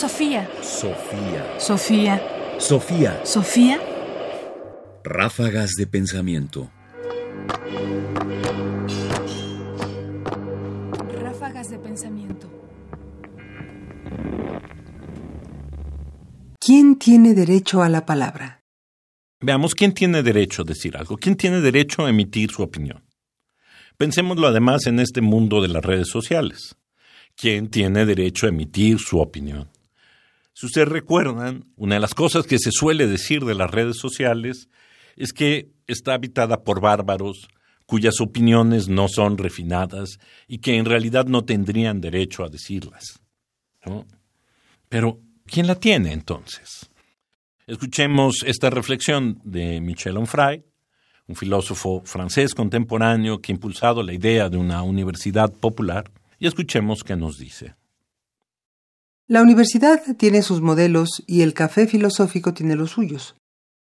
[0.00, 0.48] Sofía.
[0.62, 1.60] Sofía.
[1.60, 2.22] Sofía.
[2.58, 3.20] Sofía.
[3.22, 3.78] Sofía.
[5.04, 6.70] Ráfagas de pensamiento.
[11.20, 12.48] Ráfagas de pensamiento.
[16.58, 18.62] ¿Quién tiene derecho a la palabra?
[19.42, 23.04] Veamos quién tiene derecho a decir algo, quién tiene derecho a emitir su opinión.
[23.98, 26.76] Pensémoslo además en este mundo de las redes sociales.
[27.36, 29.68] ¿Quién tiene derecho a emitir su opinión?
[30.60, 34.68] Si ustedes recuerdan, una de las cosas que se suele decir de las redes sociales
[35.16, 37.48] es que está habitada por bárbaros
[37.86, 43.22] cuyas opiniones no son refinadas y que en realidad no tendrían derecho a decirlas.
[44.90, 46.90] Pero, ¿quién la tiene entonces?
[47.66, 50.62] Escuchemos esta reflexión de Michel Onfray,
[51.26, 57.02] un filósofo francés contemporáneo que ha impulsado la idea de una universidad popular, y escuchemos
[57.02, 57.79] qué nos dice.
[59.30, 63.36] La universidad tiene sus modelos y el café filosófico tiene los suyos.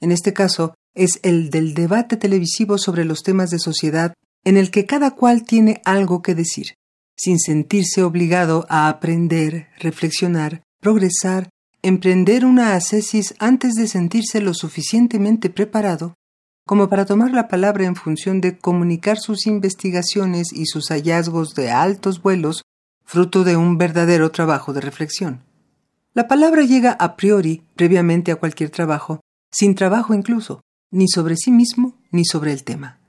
[0.00, 4.70] En este caso, es el del debate televisivo sobre los temas de sociedad en el
[4.70, 6.74] que cada cual tiene algo que decir,
[7.16, 11.48] sin sentirse obligado a aprender, reflexionar, progresar,
[11.82, 16.14] emprender una ascesis antes de sentirse lo suficientemente preparado
[16.64, 21.70] como para tomar la palabra en función de comunicar sus investigaciones y sus hallazgos de
[21.70, 22.61] altos vuelos,
[23.12, 25.42] fruto de un verdadero trabajo de reflexión.
[26.14, 31.50] La palabra llega a priori, previamente a cualquier trabajo, sin trabajo incluso, ni sobre sí
[31.50, 33.00] mismo ni sobre el tema.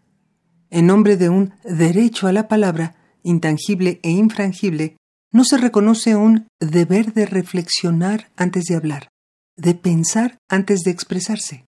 [0.70, 4.98] En nombre de un derecho a la palabra, intangible e infrangible,
[5.32, 9.08] no se reconoce un deber de reflexionar antes de hablar,
[9.56, 11.64] de pensar antes de expresarse.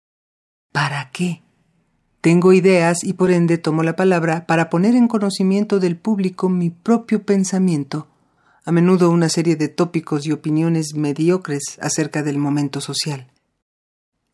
[0.73, 1.41] ¿Para qué?
[2.19, 6.69] Tengo ideas y por ende tomo la palabra para poner en conocimiento del público mi
[6.69, 8.09] propio pensamiento,
[8.65, 13.27] a menudo una serie de tópicos y opiniones mediocres acerca del momento social.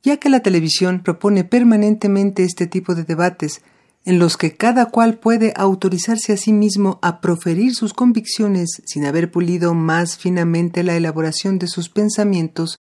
[0.04, 3.62] Ya que la televisión propone permanentemente este tipo de debates
[4.06, 9.06] en los que cada cual puede autorizarse a sí mismo a proferir sus convicciones sin
[9.06, 12.78] haber pulido más finamente la elaboración de sus pensamientos,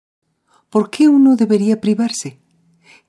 [0.69, 2.39] ¿por qué uno debería privarse?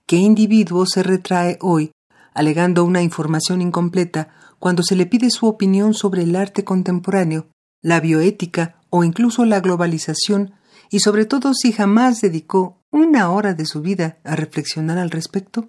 [0.07, 1.91] ¿Qué individuo se retrae hoy
[2.37, 7.47] alegando una información incompleta cuando se le pide su opinión sobre el arte contemporáneo,
[7.83, 10.55] la bioética o incluso la globalización,
[10.91, 15.69] y sobre todo si jamás dedicó una hora de su vida a reflexionar al respecto?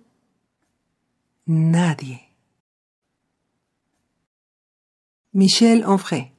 [1.45, 2.35] Nadie.
[5.31, 6.33] Michel Onfray,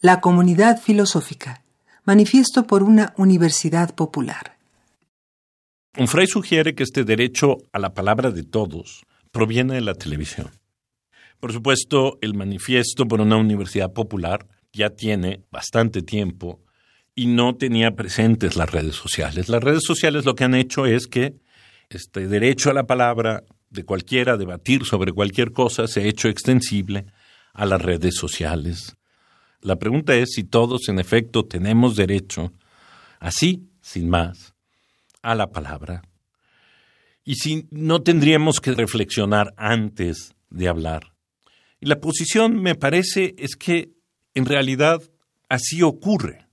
[0.00, 1.62] La Comunidad Filosófica,
[2.04, 4.58] Manifiesto por una Universidad Popular.
[5.96, 10.50] Onfray sugiere que este derecho a la palabra de todos proviene de la televisión.
[11.38, 16.60] Por supuesto, el manifiesto por una universidad popular ya tiene bastante tiempo
[17.14, 19.48] y no tenía presentes las redes sociales.
[19.48, 21.34] Las redes sociales lo que han hecho es que
[21.90, 27.06] este derecho a la palabra de cualquiera, debatir sobre cualquier cosa, se ha hecho extensible
[27.52, 28.96] a las redes sociales.
[29.60, 32.52] La pregunta es si todos en efecto tenemos derecho,
[33.20, 34.54] así, sin más,
[35.22, 36.02] a la palabra.
[37.24, 41.12] Y si no tendríamos que reflexionar antes de hablar.
[41.80, 43.92] Y la posición, me parece, es que
[44.34, 45.02] en realidad
[45.48, 46.46] así ocurre.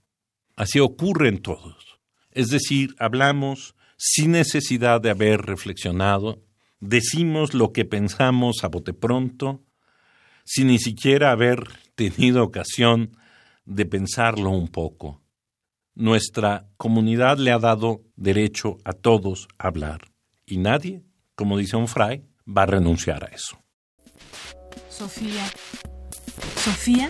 [0.56, 2.00] Así ocurre en todos.
[2.31, 6.44] Es decir, hablamos sin necesidad de haber reflexionado,
[6.79, 9.63] decimos lo que pensamos a bote pronto,
[10.45, 11.63] sin ni siquiera haber
[11.95, 13.18] tenido ocasión
[13.66, 15.22] de pensarlo un poco.
[15.95, 20.09] Nuestra comunidad le ha dado derecho a todos a hablar
[20.45, 21.03] y nadie,
[21.35, 23.62] como dice un fray, va a renunciar a eso.
[24.89, 25.45] Sofía.
[26.56, 27.09] Sofía.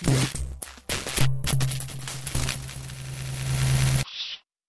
[0.00, 0.41] Thank you.